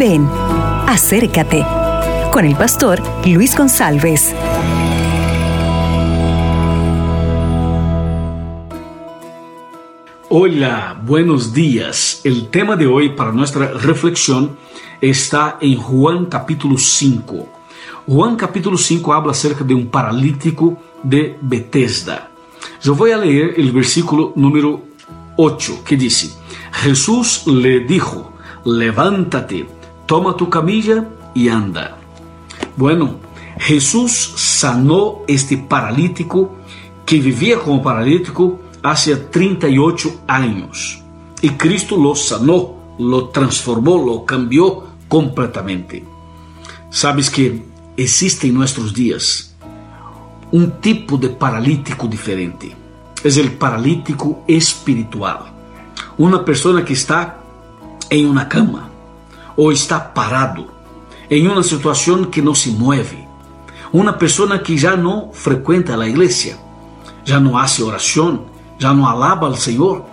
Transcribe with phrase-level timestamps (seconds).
[0.00, 0.26] Ven,
[0.86, 1.62] acércate
[2.32, 4.34] con el pastor Luis González.
[10.30, 12.22] Hola, buenos días.
[12.24, 14.56] El tema de hoy para nuestra reflexión
[15.02, 17.48] está en Juan capítulo 5.
[18.06, 22.30] Juan capítulo 5 habla acerca de un paralítico de Bethesda.
[22.82, 24.80] Yo voy a leer el versículo número
[25.36, 26.30] 8 que dice,
[26.72, 28.32] Jesús le dijo,
[28.64, 29.79] levántate,
[30.10, 31.96] toma tu camilla y anda.
[32.76, 33.20] Bueno,
[33.58, 36.56] Jesús sanó este paralítico
[37.06, 41.00] que vivía como paralítico hace 38 años.
[41.40, 46.04] Y Cristo lo sanó, lo transformó, lo cambió completamente.
[46.90, 47.62] Sabes que
[47.96, 49.54] existe en nuestros días
[50.50, 52.74] un tipo de paralítico diferente.
[53.22, 55.52] Es el paralítico espiritual.
[56.18, 57.38] Una persona que está
[58.10, 58.89] en una cama
[59.62, 60.68] o está parado
[61.28, 63.28] en una situación que no se mueve.
[63.92, 66.56] Una persona que ya no frecuenta la iglesia,
[67.26, 68.46] ya no hace oración,
[68.78, 70.06] ya no alaba al Señor,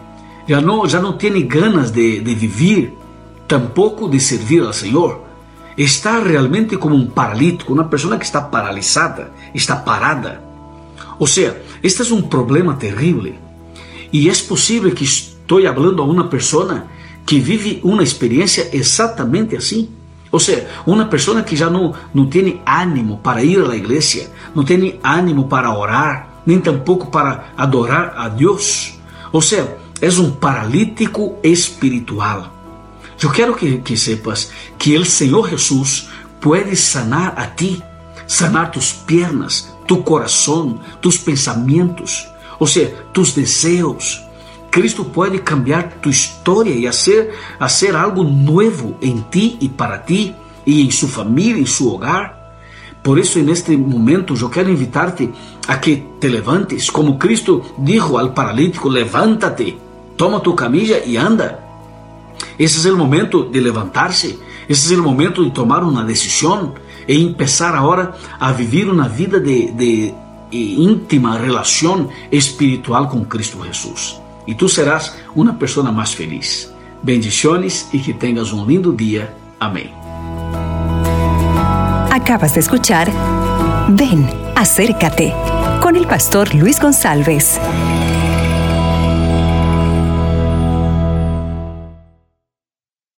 [0.49, 2.93] ya no, ya no tiene ganas de, de vivir,
[3.47, 5.23] tampoco de servir al Señor.
[5.77, 10.41] Está realmente como un paralítico, una persona que está paralizada, está parada.
[11.19, 13.39] O sea, este es un problema terrible.
[14.11, 16.87] Y es posible que estoy hablando a una persona
[17.27, 19.89] que vive uma experiência exatamente assim.
[20.31, 24.63] Ou seja, uma pessoa que já não, não tem ânimo para ir à igreja, não
[24.63, 28.97] tem ânimo para orar, nem tampouco para adorar a Deus.
[29.31, 32.53] Ou seja, é um paralítico espiritual.
[33.21, 37.83] Eu quero que, que sepas que o Senhor Jesus pode sanar a ti,
[38.25, 42.25] sanar tus pernas, tu coração, tus pensamentos,
[42.57, 44.26] ou seja, tus desejos
[44.77, 46.85] Cristo pode cambiar tu história e
[47.57, 50.35] fazer, algo novo em ti e para ti
[50.67, 52.37] e em sua família, em seu hogar.
[53.01, 55.31] Por isso, neste momento, eu quero invitar-te
[55.67, 59.79] a que te levantes, como Cristo dijo ao paralítico: levántate,
[60.15, 61.59] toma tu camilla e anda.
[62.59, 64.37] Esse é o momento de levantar-se,
[64.69, 66.75] esse é o momento de tomar uma decisão
[67.07, 70.13] e começar agora a viver uma vida de, de,
[70.51, 76.73] de íntima relação espiritual com Cristo Jesus e tu serás uma pessoa mais feliz.
[77.03, 79.33] Bendiciones e que tenhas um lindo dia.
[79.59, 79.93] Amém.
[82.09, 83.07] Acabas de escuchar
[83.89, 85.33] Ven, acércate
[85.81, 87.59] con el pastor Luis González.